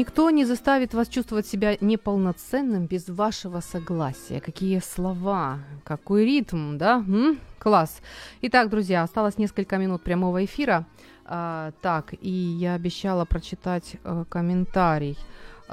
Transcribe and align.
Никто 0.00 0.30
не 0.30 0.44
заставит 0.44 0.94
вас 0.94 1.08
чувствовать 1.08 1.46
себя 1.46 1.76
неполноценным 1.80 2.86
без 2.86 3.08
вашего 3.08 3.60
согласия. 3.60 4.40
Какие 4.40 4.80
слова, 4.80 5.58
какой 5.84 6.24
ритм, 6.24 6.76
да? 6.76 7.04
М? 7.08 7.38
Класс. 7.58 8.02
Итак, 8.42 8.68
друзья, 8.68 9.02
осталось 9.02 9.38
несколько 9.38 9.78
минут 9.78 10.02
прямого 10.02 10.44
эфира. 10.44 10.84
А, 11.24 11.70
так, 11.80 12.14
і 12.22 12.58
я 12.58 12.76
обіцяла 12.76 13.24
прочитати 13.24 13.98
е, 14.04 14.24
коментарій. 14.28 15.16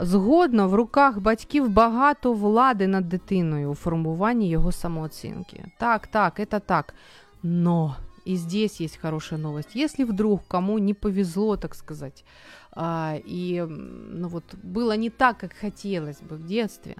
Згодно, 0.02 0.67
в 0.67 0.75
руках 0.75 1.20
батьків 1.20 1.70
багато 1.70 2.34
влади 2.34 2.88
над 2.88 3.09
дитиною 3.09 3.71
у 3.71 3.75
формуванні 3.75 4.49
його 4.49 4.71
самооцінки. 4.71 5.66
Так, 5.80 6.07
так, 6.07 6.39
это 6.39 6.59
так. 6.59 6.93
Но 7.43 7.95
и 8.25 8.35
здесь 8.35 8.81
есть 8.81 8.98
хорошая 8.98 9.39
новость. 9.39 9.75
Если 9.75 10.05
вдруг 10.05 10.41
кому 10.48 10.80
не 10.80 10.93
повезло, 10.93 11.57
так 11.57 11.75
сказать, 11.75 12.25
а, 12.80 13.16
и 13.24 13.60
ну 13.68 14.28
вот 14.28 14.55
было 14.62 14.96
не 14.96 15.10
так, 15.10 15.38
как 15.38 15.52
хотелось 15.52 16.20
бы 16.20 16.37
в 16.37 16.46
детстве, 16.46 16.96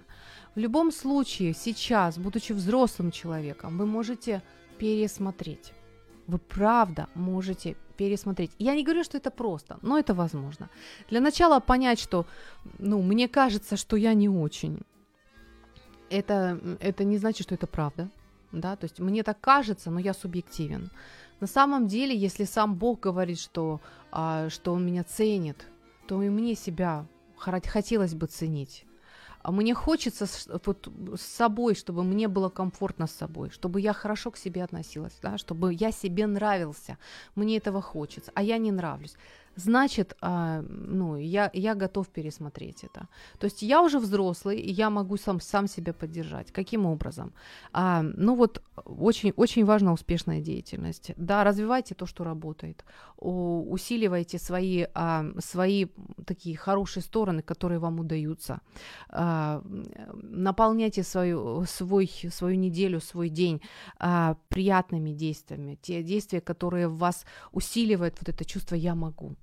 в 0.53 0.59
любом 0.59 0.91
случае 0.91 1.53
сейчас, 1.53 2.17
будучи 2.17 2.51
взрослым 2.51 3.11
человеком, 3.11 3.77
вы 3.77 3.85
можете 3.85 4.41
пересмотреть. 4.77 5.71
Вы 6.27 6.37
правда 6.37 7.07
можете 7.15 7.77
пересмотреть. 7.95 8.51
Я 8.59 8.75
не 8.75 8.83
говорю, 8.83 9.05
что 9.05 9.17
это 9.17 9.31
просто, 9.31 9.79
но 9.81 9.97
это 9.97 10.13
возможно. 10.13 10.69
Для 11.09 11.21
начала 11.21 11.61
понять, 11.61 11.99
что, 11.99 12.25
ну, 12.77 13.01
мне 13.01 13.29
кажется, 13.29 13.77
что 13.77 13.95
я 13.95 14.13
не 14.13 14.27
очень. 14.27 14.81
Это, 16.09 16.59
это 16.81 17.05
не 17.05 17.17
значит, 17.17 17.43
что 17.43 17.55
это 17.55 17.67
правда. 17.67 18.09
Да, 18.51 18.75
то 18.75 18.85
есть 18.85 18.99
мне 18.99 19.23
так 19.23 19.39
кажется, 19.39 19.91
но 19.91 19.99
я 19.99 20.13
субъективен. 20.13 20.89
На 21.39 21.47
самом 21.47 21.87
деле, 21.87 22.15
если 22.15 22.45
сам 22.45 22.75
Бог 22.75 22.99
говорит, 22.99 23.39
что, 23.39 23.81
а, 24.11 24.49
что 24.49 24.73
Он 24.73 24.85
меня 24.85 25.03
ценит, 25.03 25.67
то 26.07 26.21
и 26.21 26.29
мне 26.29 26.55
себя 26.55 27.05
хотелось 27.37 28.13
бы 28.13 28.27
ценить. 28.27 28.85
А 29.41 29.51
мне 29.51 29.73
хочется 29.73 30.25
вот, 30.65 30.89
с 31.15 31.21
собой, 31.21 31.75
чтобы 31.75 32.03
мне 32.03 32.27
было 32.27 32.49
комфортно 32.49 33.07
с 33.07 33.11
собой, 33.11 33.49
чтобы 33.51 33.79
я 33.79 33.93
хорошо 33.93 34.31
к 34.31 34.37
себе 34.37 34.63
относилась, 34.63 35.17
да, 35.21 35.37
чтобы 35.37 35.73
я 35.73 35.91
себе 35.91 36.27
нравился. 36.27 36.97
Мне 37.35 37.57
этого 37.57 37.81
хочется, 37.81 38.31
а 38.35 38.43
я 38.43 38.57
не 38.57 38.71
нравлюсь. 38.71 39.15
Значит, 39.59 40.15
а, 40.21 40.61
ну, 40.69 41.17
я, 41.17 41.49
я 41.53 41.75
готов 41.75 42.07
пересмотреть 42.07 42.83
это. 42.83 43.07
То 43.39 43.45
есть 43.45 43.61
я 43.61 43.81
уже 43.81 43.99
взрослый, 43.99 44.59
и 44.59 44.71
я 44.71 44.89
могу 44.89 45.17
сам, 45.17 45.41
сам 45.41 45.67
себя 45.67 45.93
поддержать. 45.93 46.51
Каким 46.51 46.85
образом? 46.85 47.33
А, 47.73 48.01
ну 48.01 48.35
вот 48.35 48.61
очень, 48.85 49.33
очень 49.35 49.65
важна 49.65 49.91
успешная 49.91 50.41
деятельность. 50.41 51.11
Да, 51.17 51.43
развивайте 51.43 51.93
то, 51.95 52.05
что 52.05 52.23
работает. 52.23 52.85
Усиливайте 53.17 54.39
свои, 54.39 54.85
а, 54.93 55.25
свои 55.39 55.87
такие 56.25 56.55
хорошие 56.55 57.03
стороны, 57.03 57.41
которые 57.41 57.79
вам 57.79 57.99
удаются. 57.99 58.61
А, 59.09 59.61
наполняйте 60.13 61.03
свою, 61.03 61.65
свой, 61.65 62.09
свою 62.31 62.55
неделю, 62.55 63.01
свой 63.01 63.29
день 63.29 63.61
приятными 64.49 65.11
действиями. 65.11 65.77
Те 65.81 66.03
действия, 66.03 66.39
которые 66.41 66.87
вас 66.87 67.25
усиливают 67.51 68.15
вот 68.19 68.29
это 68.29 68.45
чувство 68.45 68.75
«я 68.75 68.95
могу». 68.95 69.35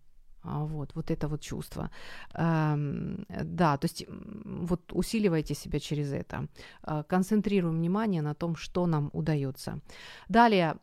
А, 0.46 0.64
Вот, 0.64 0.94
вот 0.94 1.10
это 1.10 1.28
вот 1.28 1.40
чувство. 1.40 1.90
Ам, 2.34 3.26
Да, 3.28 3.76
то 3.76 3.84
есть 3.86 4.06
вот 4.08 4.92
усиливайте 4.92 5.54
себя 5.54 5.78
через 5.80 6.12
это. 6.12 6.48
А, 6.82 7.02
Концентрируем 7.02 7.76
внимание 7.76 8.22
на 8.22 8.34
том, 8.34 8.56
что 8.56 8.86
нам 8.86 9.10
удается. 9.12 9.80
Далее, 10.28 10.76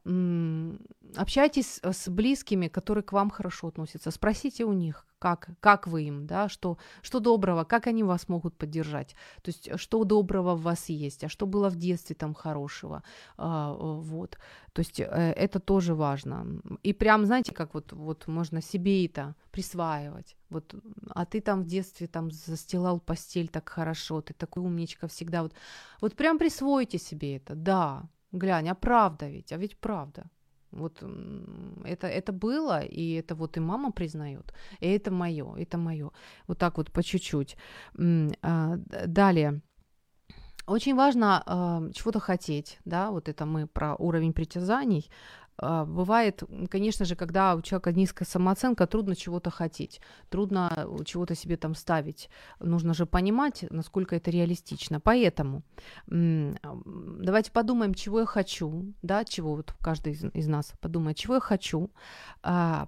общайтесь 1.17 1.79
с 1.83 2.09
близкими, 2.09 2.67
которые 2.67 3.03
к 3.03 3.13
вам 3.13 3.29
хорошо 3.29 3.67
относятся. 3.67 4.11
Спросите 4.11 4.65
у 4.65 4.73
них, 4.73 5.05
как, 5.23 5.47
как 5.61 5.87
вы 5.87 6.03
им, 6.03 6.27
да, 6.27 6.49
что, 6.49 6.77
что 7.01 7.19
доброго, 7.19 7.63
как 7.63 7.87
они 7.87 8.03
вас 8.03 8.29
могут 8.29 8.57
поддержать. 8.57 9.15
То 9.41 9.51
есть, 9.51 9.69
э, 9.69 9.77
что 9.77 10.03
доброго 10.03 10.55
в 10.55 10.61
вас 10.61 10.89
есть, 10.89 11.23
а 11.23 11.29
что 11.29 11.45
было 11.45 11.69
в 11.69 11.75
детстве 11.75 12.15
там 12.15 12.33
хорошего. 12.33 13.03
А, 13.37 13.71
э, 13.71 14.01
Вот. 14.01 14.37
То 14.73 14.81
есть 14.81 14.99
э, 14.99 15.05
это 15.05 15.59
тоже 15.59 15.93
важно. 15.93 16.45
И 16.85 16.93
прям, 16.93 17.25
знаете, 17.25 17.53
как 17.53 17.73
вот, 17.73 17.93
вот 17.93 18.27
можно 18.27 18.61
себе 18.61 19.05
это 19.05 19.35
присваивать. 19.51 20.35
Вот, 20.49 20.75
а 21.15 21.25
ты 21.25 21.41
там 21.41 21.63
в 21.63 21.65
детстве 21.65 22.07
там 22.07 22.31
застилал 22.31 22.99
постель 22.99 23.47
так 23.47 23.69
хорошо, 23.69 24.21
ты 24.21 24.33
такой 24.33 24.63
умничка 24.63 25.07
всегда. 25.07 25.41
Вот, 25.41 25.53
вот 26.01 26.15
прям 26.15 26.37
присвойте 26.37 26.97
себе 26.97 27.37
это, 27.37 27.55
да. 27.55 28.03
Глянь, 28.33 28.69
а 28.69 28.75
правда 28.75 29.29
ведь, 29.29 29.53
а 29.53 29.57
ведь 29.57 29.77
правда. 29.77 30.23
Вот 30.73 31.03
это, 31.85 32.07
это 32.07 32.31
было, 32.31 32.81
и 32.81 33.13
это 33.13 33.35
вот 33.35 33.57
и 33.57 33.59
мама 33.59 33.91
признает, 33.91 34.53
и 34.79 34.87
это 34.87 35.11
мое, 35.11 35.55
это 35.55 35.77
мое. 35.77 36.11
Вот 36.47 36.57
так 36.57 36.77
вот 36.77 36.91
по 36.91 37.03
чуть-чуть. 37.03 37.57
А, 38.41 38.77
Далее. 39.07 39.61
Очень 40.65 40.95
важно 40.95 41.43
а, 41.45 41.81
чего-то 41.93 42.19
хотеть, 42.19 42.79
да, 42.85 43.11
вот 43.11 43.27
это 43.27 43.45
мы 43.45 43.67
про 43.67 43.95
уровень 43.95 44.33
притязаний. 44.33 45.09
А, 45.57 45.85
Бывает, 45.85 46.43
конечно 46.69 47.05
же, 47.05 47.15
когда 47.15 47.55
у 47.55 47.61
человека 47.61 47.91
низкая 47.91 48.27
самооценка, 48.27 48.87
трудно 48.87 49.15
чего-то 49.15 49.49
хотеть, 49.49 50.01
трудно 50.29 50.71
э, 50.75 51.03
чего-то 51.05 51.35
себе 51.35 51.57
там 51.57 51.75
ставить. 51.75 52.29
Нужно 52.59 52.93
же 52.93 53.05
понимать, 53.05 53.65
насколько 53.69 54.15
это 54.15 54.31
реалистично. 54.31 54.99
Поэтому 54.99 55.63
ам, 56.09 56.55
давайте 57.21 57.51
подумаем, 57.51 57.93
чего 57.93 58.21
я 58.21 58.25
хочу, 58.25 58.93
да, 59.01 59.23
чего 59.23 59.55
вот 59.55 59.73
каждый 59.79 60.13
из, 60.13 60.47
нас 60.47 60.73
подумает, 60.81 61.17
чего 61.17 61.35
я 61.35 61.39
хочу. 61.39 61.91
А, 62.41 62.87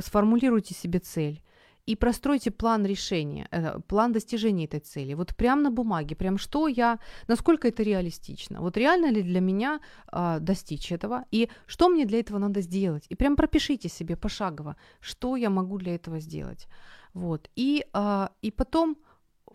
Сформулируйте 0.00 0.74
себе 0.74 0.98
цель 0.98 1.42
и 1.86 1.96
простройте 1.96 2.50
план 2.50 2.86
решения, 2.86 3.48
э, 3.50 3.80
план 3.80 4.12
достижения 4.12 4.64
этой 4.64 4.80
цели. 4.80 5.14
Вот 5.14 5.34
прямо 5.34 5.62
на 5.62 5.70
бумаге, 5.70 6.14
прям 6.14 6.38
что 6.38 6.68
я, 6.68 6.98
насколько 7.28 7.68
это 7.68 7.82
реалистично. 7.82 8.60
Вот 8.60 8.76
реально 8.76 9.10
ли 9.10 9.22
для 9.22 9.40
меня 9.40 9.80
а, 10.06 10.38
достичь 10.38 10.92
этого, 10.92 11.24
и 11.32 11.48
что 11.66 11.88
мне 11.88 12.06
для 12.06 12.20
этого 12.20 12.38
надо 12.38 12.60
сделать. 12.60 13.06
И 13.10 13.16
прям 13.16 13.36
пропишите 13.36 13.88
себе 13.88 14.16
пошагово, 14.16 14.76
что 15.00 15.36
я 15.36 15.50
могу 15.50 15.78
для 15.78 15.94
этого 15.94 16.20
сделать. 16.20 16.68
Вот. 17.14 17.50
И, 17.56 17.84
а, 17.92 18.30
и 18.42 18.50
потом 18.50 18.96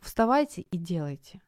вставайте 0.01 0.61
и 0.61 0.77
делайте. 0.77 1.41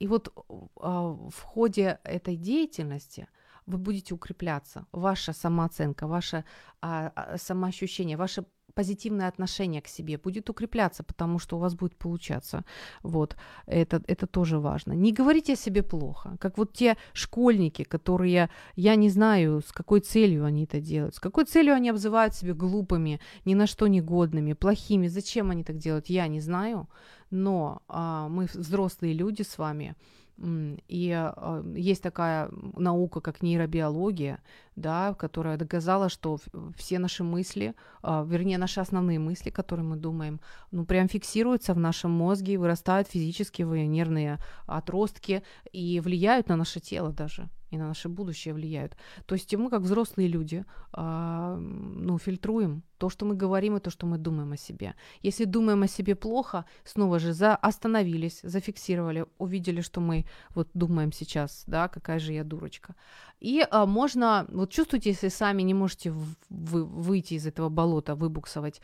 И 0.00 0.06
вот 0.06 0.32
а, 0.80 1.16
в 1.30 1.42
ходе 1.42 1.98
этой 2.04 2.36
деятельности 2.36 3.28
вы 3.66 3.76
будете 3.76 4.14
укрепляться. 4.14 4.86
Ваша 4.92 5.32
самооценка, 5.32 6.06
ваше 6.06 6.44
а, 6.80 7.36
самоощущение, 7.36 8.16
ваше 8.16 8.44
позитивное 8.78 9.28
отношение 9.28 9.80
к 9.80 9.88
себе 9.88 10.18
будет 10.18 10.50
укрепляться, 10.50 11.02
потому 11.02 11.40
что 11.40 11.56
у 11.56 11.60
вас 11.60 11.74
будет 11.74 11.96
получаться. 11.96 12.64
Вот, 13.02 13.36
это, 13.66 14.00
это 14.06 14.26
тоже 14.26 14.58
важно. 14.58 14.94
Не 14.94 15.12
говорите 15.12 15.54
о 15.54 15.56
себе 15.56 15.82
плохо, 15.82 16.36
как 16.38 16.58
вот 16.58 16.72
те 16.72 16.96
школьники, 17.12 17.82
которые, 17.82 18.48
я 18.76 18.96
не 18.96 19.10
знаю, 19.10 19.60
с 19.60 19.72
какой 19.72 20.00
целью 20.00 20.44
они 20.44 20.62
это 20.62 20.80
делают, 20.80 21.14
с 21.14 21.18
какой 21.18 21.44
целью 21.44 21.74
они 21.74 21.90
обзывают 21.90 22.34
себя 22.34 22.54
глупыми, 22.54 23.18
ни 23.44 23.54
на 23.54 23.66
что 23.66 23.88
негодными, 23.88 24.54
плохими, 24.54 25.08
зачем 25.08 25.50
они 25.50 25.64
так 25.64 25.76
делают, 25.76 26.10
я 26.10 26.28
не 26.28 26.40
знаю, 26.40 26.86
но 27.30 27.82
а, 27.88 28.28
мы 28.28 28.46
взрослые 28.46 29.14
люди 29.14 29.42
с 29.42 29.58
вами, 29.58 29.94
и 30.38 31.12
а, 31.12 31.64
есть 31.74 32.02
такая 32.02 32.48
наука, 32.76 33.20
как 33.20 33.42
нейробиология, 33.42 34.40
да, 34.76 35.14
которая 35.14 35.56
доказала, 35.56 36.08
что 36.08 36.38
все 36.76 36.98
наши 36.98 37.24
мысли, 37.24 37.74
а, 38.02 38.24
вернее, 38.24 38.58
наши 38.58 38.80
основные 38.80 39.18
мысли, 39.18 39.50
которые 39.50 39.84
мы 39.84 39.96
думаем, 39.96 40.40
ну, 40.70 40.84
прям 40.84 41.08
фиксируются 41.08 41.74
в 41.74 41.78
нашем 41.78 42.12
мозге, 42.12 42.58
вырастают 42.58 43.08
физические 43.08 43.86
нервные 43.88 44.38
отростки 44.66 45.42
и 45.72 46.00
влияют 46.00 46.48
на 46.48 46.56
наше 46.56 46.80
тело 46.80 47.12
даже 47.12 47.48
и 47.70 47.78
на 47.78 47.88
наше 47.88 48.08
будущее 48.08 48.54
влияют. 48.54 48.96
То 49.26 49.34
есть 49.34 49.54
мы, 49.54 49.70
как 49.70 49.82
взрослые 49.82 50.28
люди, 50.28 50.64
а, 50.92 51.56
ну, 51.56 52.18
фильтруем 52.18 52.82
то, 52.98 53.10
что 53.10 53.26
мы 53.26 53.34
говорим, 53.34 53.76
и 53.76 53.80
то, 53.80 53.90
что 53.90 54.06
мы 54.06 54.18
думаем 54.18 54.52
о 54.52 54.56
себе. 54.56 54.94
Если 55.22 55.44
думаем 55.44 55.82
о 55.82 55.88
себе 55.88 56.14
плохо, 56.14 56.64
снова 56.84 57.18
же 57.18 57.32
за 57.32 57.54
остановились, 57.56 58.40
зафиксировали, 58.42 59.26
увидели, 59.38 59.82
что 59.82 60.00
мы 60.00 60.24
вот 60.54 60.68
думаем 60.74 61.12
сейчас, 61.12 61.64
да, 61.66 61.88
какая 61.88 62.18
же 62.18 62.32
я 62.32 62.44
дурочка. 62.44 62.94
И 63.40 63.66
а, 63.70 63.86
можно, 63.86 64.46
вот 64.48 64.70
чувствуете, 64.70 65.10
если 65.10 65.28
сами 65.28 65.62
не 65.62 65.74
можете 65.74 66.10
вы- 66.50 66.84
выйти 66.84 67.34
из 67.34 67.46
этого 67.46 67.68
болота, 67.68 68.14
выбуксовать, 68.14 68.80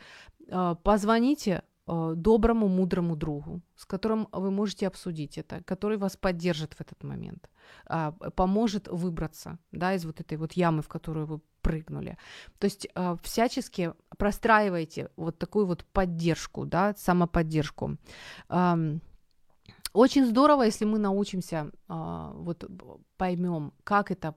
а, 0.49 0.75
позвоните 0.75 1.63
доброму, 1.87 2.67
мудрому 2.67 3.15
другу, 3.15 3.61
с 3.75 3.85
которым 3.85 4.27
вы 4.31 4.51
можете 4.51 4.87
обсудить 4.87 5.37
это, 5.37 5.63
который 5.63 5.97
вас 5.97 6.17
поддержит 6.17 6.73
в 6.73 6.81
этот 6.81 7.03
момент, 7.03 7.49
э, 7.89 8.11
поможет 8.35 8.87
выбраться 8.87 9.57
да, 9.71 9.93
из 9.93 10.05
вот 10.05 10.19
этой 10.19 10.37
вот 10.37 10.53
ямы, 10.53 10.81
в 10.81 10.87
которую 10.87 11.25
вы 11.27 11.41
прыгнули. 11.61 12.17
То 12.59 12.65
есть 12.65 12.87
э, 12.95 13.15
всячески 13.21 13.93
простраивайте 14.17 15.09
вот 15.15 15.37
такую 15.37 15.65
вот 15.65 15.85
поддержку, 15.85 16.65
да, 16.65 16.95
самоподдержку. 16.97 17.97
Э, 18.49 18.99
очень 19.93 20.25
здорово, 20.25 20.63
если 20.63 20.85
мы 20.85 20.99
научимся, 20.99 21.71
э, 21.87 22.31
вот 22.35 22.65
поймем, 23.17 23.73
как 23.83 24.11
это 24.11 24.33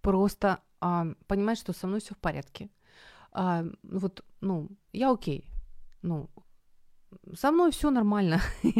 просто 0.00 0.60
э, 0.80 1.14
понимать, 1.26 1.58
что 1.58 1.72
со 1.72 1.86
мной 1.86 2.00
все 2.00 2.14
в 2.14 2.18
порядке. 2.18 2.70
Э, 3.34 3.68
вот, 3.82 4.24
ну, 4.40 4.68
я 4.92 5.10
окей, 5.10 5.44
ну, 6.02 6.30
со 7.34 7.50
мной 7.50 7.70
все 7.70 7.90
нормально. 7.90 8.40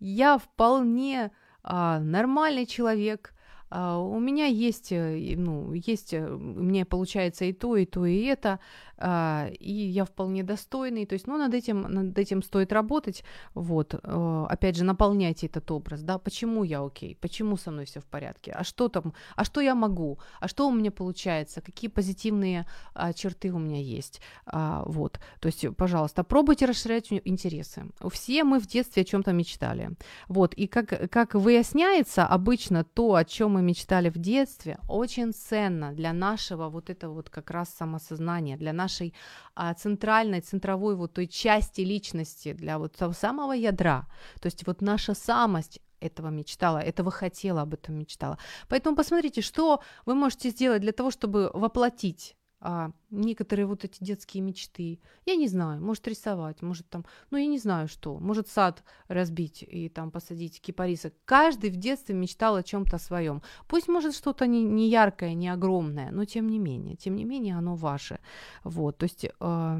я 0.00 0.38
вполне 0.38 1.30
а, 1.62 2.00
нормальный 2.00 2.66
человек, 2.66 3.34
а, 3.72 3.98
у 3.98 4.18
меня 4.18 4.46
есть, 4.46 4.90
э, 4.90 5.34
ну, 5.36 5.72
есть, 5.72 6.12
э, 6.12 6.26
мне 6.26 6.84
получается 6.84 7.44
и 7.44 7.52
то, 7.52 7.76
и 7.76 7.86
то, 7.86 8.04
и 8.04 8.24
это, 8.24 8.58
и 9.00 9.72
я 9.72 10.04
вполне 10.04 10.42
достойный, 10.42 11.06
то 11.06 11.14
есть, 11.14 11.26
ну, 11.26 11.38
над 11.38 11.54
этим, 11.54 11.82
над 11.82 12.18
этим 12.18 12.42
стоит 12.42 12.72
работать, 12.72 13.24
вот, 13.54 13.94
э, 13.94 14.46
опять 14.48 14.76
же, 14.76 14.84
наполняйте 14.84 15.46
этот 15.46 15.70
образ, 15.70 16.02
да, 16.02 16.18
почему 16.18 16.64
я 16.64 16.84
окей, 16.84 17.16
почему 17.20 17.56
со 17.56 17.70
мной 17.70 17.84
все 17.84 18.00
в 18.00 18.04
порядке, 18.04 18.52
а 18.52 18.64
что 18.64 18.88
там, 18.88 19.14
а 19.36 19.44
что 19.44 19.60
я 19.60 19.74
могу, 19.74 20.18
а 20.40 20.48
что 20.48 20.68
у 20.68 20.72
меня 20.72 20.90
получается, 20.90 21.60
какие 21.60 21.90
позитивные 21.90 22.66
а, 22.94 23.12
черты 23.12 23.52
у 23.52 23.58
меня 23.58 23.80
есть, 23.80 24.20
а, 24.46 24.82
вот, 24.86 25.20
то 25.40 25.46
есть, 25.46 25.64
пожалуйста, 25.76 26.24
пробуйте 26.24 26.66
расширять 26.66 27.12
интересы. 27.24 27.86
Все 28.12 28.44
мы 28.44 28.60
в 28.60 28.66
детстве 28.66 29.02
о 29.02 29.04
чем-то 29.04 29.32
мечтали, 29.32 29.90
вот, 30.28 30.54
и 30.54 30.66
как, 30.66 31.10
как 31.10 31.34
выясняется 31.34 32.26
обычно 32.26 32.84
то, 32.84 33.14
о 33.14 33.24
чем 33.24 33.52
мы 33.52 33.62
мечтали 33.62 34.10
в 34.10 34.18
детстве, 34.18 34.78
очень 34.88 35.32
ценно 35.32 35.92
для 35.92 36.12
нашего 36.12 36.68
вот 36.68 36.90
этого 36.90 37.14
вот 37.14 37.30
как 37.30 37.50
раз 37.50 37.70
самосознания, 37.70 38.56
для 38.56 38.72
нашей 38.90 39.14
а, 39.54 39.74
центральной, 39.74 40.40
центровой 40.40 40.94
вот 40.94 41.12
той 41.12 41.26
части 41.26 41.82
личности, 41.82 42.52
для 42.52 42.78
вот 42.78 42.96
того 42.96 43.12
самого 43.12 43.52
ядра. 43.52 44.06
То 44.40 44.46
есть 44.46 44.66
вот 44.66 44.82
наша 44.82 45.14
самость 45.14 45.80
этого 46.00 46.30
мечтала, 46.30 46.78
этого 46.78 47.10
хотела, 47.10 47.62
об 47.62 47.74
этом 47.74 47.94
мечтала. 47.94 48.38
Поэтому 48.68 48.96
посмотрите, 48.96 49.42
что 49.42 49.80
вы 50.06 50.14
можете 50.14 50.50
сделать 50.50 50.80
для 50.80 50.92
того, 50.92 51.10
чтобы 51.10 51.50
воплотить 51.54 52.36
а, 52.62 52.90
некоторые 53.10 53.64
вот 53.64 53.84
эти 53.84 54.04
детские 54.04 54.42
мечты. 54.42 55.00
Я 55.24 55.36
не 55.36 55.48
знаю, 55.48 55.82
может 55.82 56.06
рисовать, 56.06 56.60
может 56.60 56.88
там, 56.90 57.06
ну 57.30 57.38
я 57.38 57.46
не 57.46 57.58
знаю 57.58 57.88
что, 57.88 58.18
может 58.18 58.48
сад 58.48 58.84
разбить 59.08 59.64
и 59.66 59.88
там 59.88 60.10
посадить 60.10 60.60
кипарисы. 60.60 61.12
Каждый 61.24 61.70
в 61.70 61.76
детстве 61.76 62.14
мечтал 62.14 62.56
о 62.56 62.62
чем-то 62.62 62.98
своем. 62.98 63.40
Пусть 63.66 63.88
может 63.88 64.14
что-то 64.14 64.46
не, 64.46 64.62
не 64.62 64.90
яркое, 64.90 65.34
не 65.34 65.48
огромное, 65.48 66.10
но 66.10 66.26
тем 66.26 66.48
не 66.48 66.58
менее, 66.58 66.96
тем 66.96 67.16
не 67.16 67.24
менее 67.24 67.56
оно 67.56 67.76
ваше. 67.76 68.18
Вот, 68.62 68.98
то 68.98 69.04
есть, 69.04 69.24
э, 69.24 69.78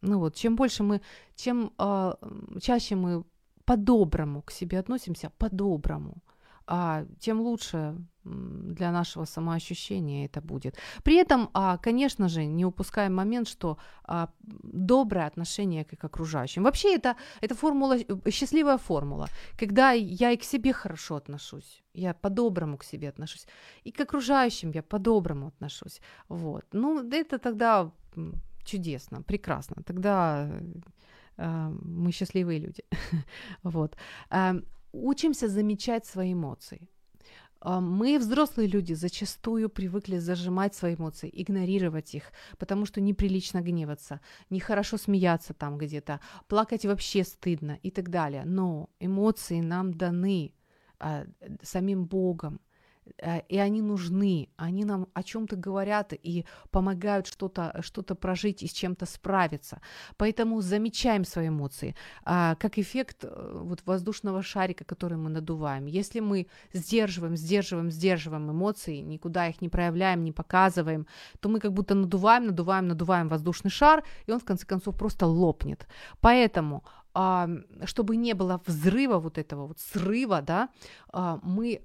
ну 0.00 0.18
вот, 0.18 0.36
чем 0.36 0.54
больше 0.54 0.84
мы, 0.84 1.00
чем 1.34 1.72
э, 1.78 2.12
чаще 2.60 2.94
мы 2.94 3.24
по-доброму 3.64 4.42
к 4.42 4.52
себе 4.52 4.78
относимся, 4.78 5.32
по-доброму, 5.38 6.22
а, 6.70 7.04
тем 7.18 7.40
лучше 7.40 7.94
для 8.24 8.92
нашего 8.92 9.24
самоощущения 9.24 10.26
это 10.26 10.42
будет. 10.42 10.76
При 11.02 11.14
этом, 11.14 11.48
а, 11.54 11.78
конечно 11.78 12.28
же, 12.28 12.44
не 12.44 12.66
упускаем 12.66 13.14
момент, 13.14 13.48
что 13.48 13.76
а, 14.04 14.28
доброе 14.62 15.26
отношение 15.26 15.84
к, 15.84 15.96
к 15.96 16.04
окружающим. 16.04 16.64
Вообще 16.64 16.94
это, 16.94 17.16
это 17.40 17.54
формула, 17.54 17.96
э, 17.96 18.30
счастливая 18.30 18.76
формула, 18.76 19.28
когда 19.58 19.92
я 19.92 20.32
и 20.32 20.36
к 20.36 20.44
себе 20.44 20.72
хорошо 20.72 21.16
отношусь, 21.16 21.82
я 21.94 22.12
по-доброму 22.12 22.76
к 22.76 22.84
себе 22.84 23.08
отношусь, 23.08 23.46
и 23.84 23.90
к 23.90 24.00
окружающим 24.00 24.72
я 24.74 24.82
по-доброму 24.82 25.46
отношусь. 25.46 26.00
Вот. 26.28 26.64
Ну, 26.72 27.10
это 27.10 27.38
тогда 27.38 27.90
чудесно, 28.64 29.22
прекрасно. 29.22 29.82
Тогда 29.86 30.50
э, 31.38 31.70
мы 31.82 32.12
счастливые 32.12 32.60
люди. 32.60 32.82
вот. 33.62 33.96
Учимся 34.92 35.48
замечать 35.48 36.06
свои 36.06 36.32
эмоции. 36.32 36.88
А, 37.60 37.80
мы, 37.80 38.18
взрослые 38.18 38.68
люди, 38.68 38.94
зачастую 38.94 39.68
привыкли 39.68 40.18
зажимать 40.18 40.74
свои 40.74 40.94
эмоции, 40.94 41.30
игнорировать 41.32 42.14
их, 42.14 42.32
потому 42.58 42.86
что 42.86 43.00
неприлично 43.00 43.60
гневаться, 43.60 44.20
нехорошо 44.50 44.96
смеяться 44.96 45.54
там 45.54 45.78
где-то, 45.78 46.20
плакать 46.46 46.84
вообще 46.84 47.24
стыдно 47.24 47.78
и 47.82 47.90
так 47.90 48.10
далее. 48.10 48.44
Но 48.44 48.88
эмоции 49.00 49.60
нам 49.60 49.92
даны 49.92 50.52
а, 51.00 51.24
самим 51.62 52.06
Богом. 52.06 52.60
Э, 53.18 53.40
и 53.48 53.58
они 53.58 53.82
нужны, 53.82 54.48
они 54.56 54.84
нам 54.84 55.06
о 55.14 55.22
чем-то 55.22 55.56
говорят 55.56 56.12
и 56.12 56.44
помогают 56.70 57.26
что-то 57.26 57.74
что 57.80 58.02
прожить 58.14 58.62
и 58.62 58.66
с 58.66 58.72
чем-то 58.72 59.06
справиться. 59.06 59.80
Поэтому 60.16 60.60
замечаем 60.60 61.24
свои 61.24 61.48
эмоции, 61.48 61.94
а, 62.24 62.54
как 62.54 62.78
эффект 62.78 63.24
э, 63.24 63.60
вот 63.62 63.82
воздушного 63.86 64.42
шарика, 64.42 64.84
который 64.84 65.18
мы 65.18 65.30
надуваем. 65.30 65.86
Если 65.86 66.20
мы 66.20 66.46
сдерживаем, 66.72 67.36
сдерживаем, 67.36 67.90
сдерживаем 67.90 68.50
эмоции, 68.50 68.98
никуда 68.98 69.48
их 69.48 69.60
не 69.62 69.68
проявляем, 69.68 70.24
не 70.24 70.32
показываем, 70.32 71.06
то 71.40 71.48
мы 71.48 71.60
как 71.60 71.72
будто 71.72 71.94
надуваем, 71.94 72.46
надуваем, 72.46 72.88
надуваем 72.88 73.28
воздушный 73.28 73.70
шар, 73.70 74.04
и 74.26 74.32
он 74.32 74.38
в 74.38 74.44
конце 74.44 74.66
концов 74.66 74.96
просто 74.96 75.26
лопнет. 75.26 75.86
Поэтому 76.20 76.82
чтобы 77.84 78.16
не 78.16 78.34
было 78.34 78.60
взрыва 78.66 79.18
вот 79.18 79.38
этого 79.38 79.66
вот 79.66 79.80
срыва, 79.80 80.40
да, 80.40 80.68
а, 81.12 81.40
мы 81.42 81.82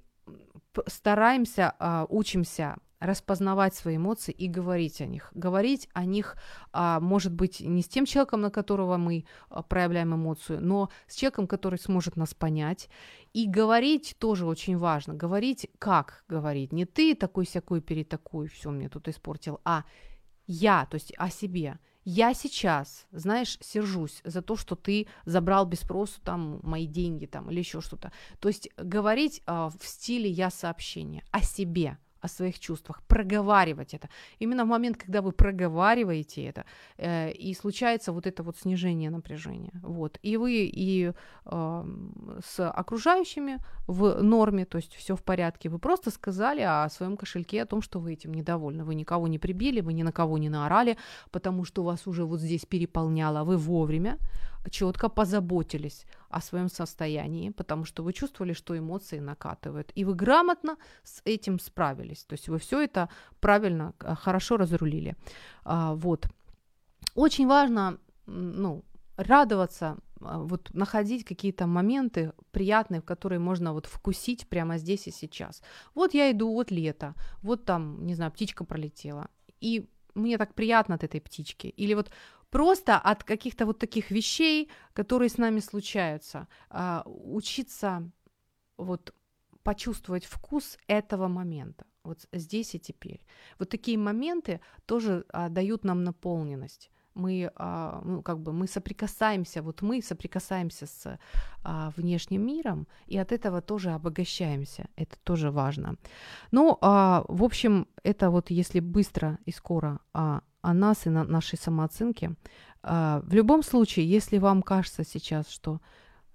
стараемся, 0.87 1.75
а, 1.79 2.05
учимся 2.09 2.77
распознавать 3.03 3.75
свои 3.75 3.97
эмоции 3.97 4.31
и 4.31 4.47
говорить 4.47 5.01
о 5.01 5.05
них. 5.05 5.29
Говорить 5.33 5.89
о 5.93 6.05
них, 6.05 6.37
а, 6.71 6.99
может 7.01 7.33
быть, 7.33 7.59
не 7.59 7.81
с 7.81 7.87
тем 7.87 8.05
человеком, 8.05 8.41
на 8.41 8.49
которого 8.49 8.97
мы 8.97 9.25
а, 9.49 9.61
проявляем 9.61 10.15
эмоцию, 10.15 10.61
но 10.61 10.89
с 11.07 11.15
человеком, 11.15 11.47
который 11.47 11.77
сможет 11.79 12.15
нас 12.15 12.33
понять. 12.33 12.89
И 13.33 13.47
говорить 13.47 14.15
тоже 14.19 14.45
очень 14.45 14.77
важно. 14.77 15.13
Говорить 15.13 15.69
как 15.79 16.23
говорить. 16.29 16.71
Не 16.71 16.85
ты 16.85 17.13
такой-сякой 17.13 17.81
перед 17.81 18.07
такой, 18.07 18.47
все 18.47 18.71
мне 18.71 18.87
тут 18.87 19.07
испортил, 19.09 19.59
а 19.65 19.83
я, 20.47 20.85
то 20.85 20.95
есть 20.95 21.13
о 21.17 21.29
себе 21.29 21.79
я 22.05 22.33
сейчас, 22.33 23.05
знаешь, 23.11 23.57
сержусь 23.61 24.21
за 24.23 24.41
то, 24.41 24.55
что 24.55 24.75
ты 24.75 25.07
забрал 25.25 25.65
без 25.65 25.79
спросу 25.81 26.19
там 26.21 26.59
мои 26.63 26.85
деньги 26.85 27.25
там 27.25 27.49
или 27.49 27.59
еще 27.59 27.81
что-то. 27.81 28.11
То 28.39 28.49
есть 28.49 28.69
говорить 28.77 29.41
э, 29.45 29.69
в 29.77 29.85
стиле 29.85 30.29
я 30.29 30.49
сообщения 30.49 31.23
о 31.31 31.41
себе, 31.41 31.97
о 32.23 32.27
своих 32.27 32.59
чувствах, 32.59 33.01
проговаривать 33.07 33.93
это. 33.93 34.09
Именно 34.39 34.65
в 34.65 34.67
момент, 34.67 34.97
когда 34.97 35.21
вы 35.21 35.31
проговариваете 35.31 36.45
это, 36.45 36.65
э, 36.97 37.31
и 37.31 37.53
случается 37.53 38.11
вот 38.11 38.25
это 38.27 38.43
вот 38.43 38.57
снижение 38.57 39.09
напряжения. 39.09 39.71
Вот. 39.83 40.19
И 40.23 40.37
вы 40.37 40.51
и 40.51 41.11
э, 41.45 41.85
с 42.45 42.69
окружающими 42.69 43.59
в 43.87 44.21
норме, 44.23 44.65
то 44.65 44.77
есть 44.77 44.95
все 44.95 45.15
в 45.15 45.21
порядке, 45.21 45.69
вы 45.69 45.79
просто 45.79 46.11
сказали 46.11 46.61
о 46.61 46.89
своем 46.89 47.17
кошельке, 47.17 47.63
о 47.63 47.65
том, 47.65 47.81
что 47.81 47.99
вы 47.99 48.13
этим 48.13 48.33
недовольны. 48.33 48.83
Вы 48.83 48.95
никого 48.95 49.27
не 49.27 49.39
прибили, 49.39 49.81
вы 49.81 49.93
ни 49.93 50.03
на 50.03 50.11
кого 50.11 50.37
не 50.37 50.49
наорали, 50.49 50.97
потому 51.31 51.65
что 51.65 51.83
вас 51.83 52.07
уже 52.07 52.23
вот 52.23 52.39
здесь 52.39 52.65
переполняло, 52.65 53.43
вы 53.43 53.57
вовремя 53.57 54.17
четко 54.69 55.09
позаботились 55.09 56.05
о 56.29 56.41
своем 56.41 56.69
состоянии, 56.69 57.49
потому 57.49 57.85
что 57.85 58.03
вы 58.03 58.13
чувствовали, 58.13 58.53
что 58.53 58.77
эмоции 58.77 59.19
накатывают, 59.19 59.91
и 59.95 60.05
вы 60.05 60.15
грамотно 60.15 60.77
с 61.03 61.21
этим 61.25 61.59
справились. 61.59 62.23
То 62.25 62.33
есть 62.33 62.49
вы 62.49 62.57
все 62.57 62.81
это 62.81 63.09
правильно, 63.39 63.93
э, 63.99 64.15
хорошо 64.15 64.57
разрулили. 64.57 65.15
А, 65.63 65.93
вот. 65.93 66.27
Очень 67.15 67.47
важно, 67.47 67.97
ну, 68.25 68.83
радоваться, 69.17 69.97
а, 70.21 70.39
вот 70.39 70.73
находить 70.73 71.25
какие-то 71.25 71.67
моменты 71.67 72.33
приятные, 72.51 73.01
в 73.01 73.05
которые 73.05 73.39
можно 73.39 73.73
вот 73.73 73.85
вкусить 73.85 74.47
прямо 74.47 74.77
здесь 74.77 75.07
и 75.07 75.11
сейчас. 75.11 75.61
Вот 75.95 76.13
я 76.13 76.31
иду, 76.31 76.51
вот 76.53 76.71
лето, 76.71 77.13
вот 77.41 77.65
там, 77.65 78.05
не 78.05 78.15
знаю, 78.15 78.31
птичка 78.31 78.63
пролетела, 78.63 79.27
и 79.61 79.89
мне 80.15 80.37
так 80.37 80.53
приятно 80.53 80.95
от 80.95 81.03
этой 81.03 81.21
птички. 81.21 81.67
Или 81.67 81.95
вот 81.95 82.11
просто 82.53 82.97
от 82.97 83.23
каких-то 83.23 83.65
вот 83.65 83.79
таких 83.79 84.11
вещей, 84.11 84.69
которые 84.93 85.29
с 85.29 85.37
нами 85.37 85.59
случаются, 85.59 86.47
а, 86.69 87.01
учиться 87.05 88.11
вот 88.77 89.13
почувствовать 89.63 90.25
вкус 90.25 90.77
этого 90.87 91.27
момента, 91.27 91.85
вот 92.03 92.27
здесь 92.31 92.75
и 92.75 92.79
теперь. 92.79 93.25
Вот 93.59 93.69
такие 93.69 93.97
моменты 93.97 94.59
тоже 94.85 95.25
а, 95.29 95.49
дают 95.49 95.83
нам 95.83 96.03
наполненность 96.03 96.91
мы, 97.15 97.51
а, 97.55 98.01
ну, 98.05 98.21
как 98.21 98.39
бы 98.39 98.53
мы 98.53 98.67
соприкасаемся, 98.67 99.61
вот 99.61 99.81
мы 99.81 100.01
соприкасаемся 100.01 100.85
с 100.85 101.19
а, 101.63 101.91
внешним 101.95 102.45
миром, 102.45 102.87
и 103.05 103.17
от 103.17 103.31
этого 103.31 103.61
тоже 103.61 103.91
обогащаемся. 103.91 104.87
Это 104.95 105.15
тоже 105.23 105.51
важно. 105.51 105.95
Ну, 106.51 106.77
а, 106.81 107.23
в 107.27 107.43
общем, 107.43 107.87
это 108.03 108.29
вот 108.29 108.51
если 108.51 108.79
быстро 108.79 109.37
и 109.45 109.51
скоро 109.51 109.99
о 110.13 110.39
о 110.63 110.73
нас 110.73 111.05
и 111.05 111.09
на 111.09 111.23
нашей 111.25 111.59
самооценке. 111.59 112.35
А, 112.81 113.21
в 113.25 113.33
любом 113.33 113.61
случае, 113.61 114.09
если 114.09 114.39
вам 114.39 114.63
кажется 114.63 115.03
сейчас, 115.03 115.49
что 115.49 115.79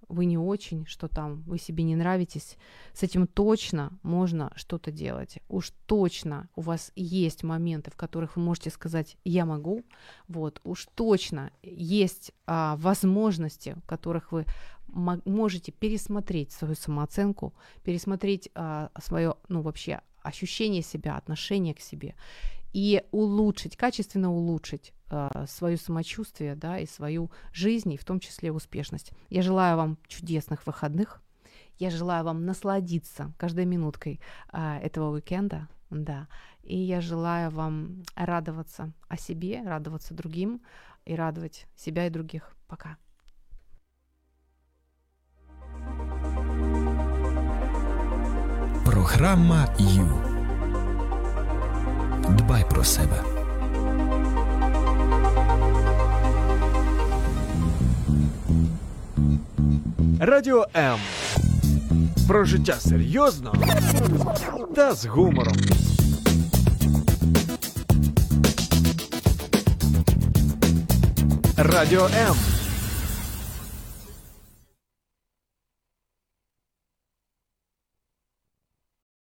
вы 0.09 0.25
не 0.25 0.39
очень, 0.39 0.87
что 0.87 1.09
там 1.09 1.43
вы 1.43 1.59
себе 1.59 1.85
не 1.85 1.97
нравитесь, 1.97 2.57
с 2.93 3.03
этим 3.03 3.27
точно 3.27 3.99
можно 4.03 4.53
что-то 4.55 4.91
делать. 4.91 5.39
Уж 5.49 5.73
точно 5.87 6.49
у 6.57 6.61
вас 6.61 6.93
есть 6.95 7.43
моменты, 7.43 7.91
в 7.91 7.97
которых 7.97 8.37
вы 8.37 8.43
можете 8.43 8.71
сказать 8.71 9.17
«я 9.25 9.45
могу», 9.45 9.83
вот, 10.29 10.61
уж 10.65 10.87
точно 10.95 11.51
есть 11.63 12.33
а, 12.47 12.77
возможности, 12.77 13.77
в 13.83 13.87
которых 13.87 14.33
вы 14.33 14.45
можете 14.89 15.73
пересмотреть 15.73 16.53
свою 16.53 16.75
самооценку, 16.75 17.55
пересмотреть 17.83 18.51
а, 18.55 18.91
свое, 19.03 19.35
ну, 19.49 19.63
вообще 19.63 20.01
ощущение 20.23 20.83
себя, 20.83 21.17
отношение 21.17 21.75
к 21.75 21.81
себе 21.81 22.15
и 22.73 23.03
улучшить, 23.11 23.77
качественно 23.77 24.33
улучшить 24.33 24.93
э, 25.11 25.47
свое 25.49 25.77
самочувствие, 25.77 26.55
да, 26.55 26.79
и 26.79 26.87
свою 26.87 27.31
жизнь, 27.53 27.93
и 27.93 27.97
в 27.97 28.05
том 28.05 28.21
числе 28.21 28.53
успешность. 28.53 29.13
Я 29.31 29.43
желаю 29.43 29.77
вам 29.77 29.99
чудесных 30.07 30.67
выходных. 30.67 31.23
Я 31.79 31.91
желаю 31.91 32.25
вам 32.25 32.45
насладиться 32.45 33.33
каждой 33.39 33.65
минуткой 33.65 34.21
э, 34.53 34.79
этого 34.79 35.13
уикенда, 35.13 35.69
да. 35.91 36.29
И 36.63 36.77
я 36.77 37.01
желаю 37.01 37.51
вам 37.51 38.03
радоваться 38.15 38.93
о 39.09 39.17
себе, 39.17 39.63
радоваться 39.65 40.13
другим 40.13 40.61
и 41.05 41.15
радовать 41.15 41.67
себя 41.77 42.07
и 42.07 42.11
других. 42.11 42.55
Пока. 42.67 42.99
Програма 48.85 49.75
Ю. 49.79 50.28
Дбай 52.29 52.65
про 52.71 52.85
себе. 52.85 53.23
Радіо 60.21 60.67
М. 60.77 60.99
Про 62.29 62.45
життя 62.45 62.75
серйозно 62.81 63.55
та 64.75 64.95
з 64.95 65.07
гумором. 65.07 65.57
Радіо 71.57 72.05
М. 72.29 72.37